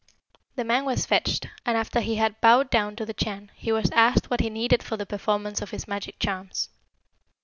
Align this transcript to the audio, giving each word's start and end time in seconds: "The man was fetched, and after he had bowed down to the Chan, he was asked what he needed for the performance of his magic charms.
"The 0.55 0.63
man 0.63 0.83
was 0.85 1.05
fetched, 1.05 1.45
and 1.63 1.77
after 1.77 1.99
he 1.99 2.15
had 2.15 2.41
bowed 2.41 2.71
down 2.71 2.95
to 2.95 3.05
the 3.05 3.13
Chan, 3.13 3.51
he 3.53 3.71
was 3.71 3.91
asked 3.91 4.31
what 4.31 4.39
he 4.39 4.49
needed 4.49 4.81
for 4.81 4.97
the 4.97 5.05
performance 5.05 5.61
of 5.61 5.69
his 5.69 5.87
magic 5.87 6.17
charms. 6.17 6.69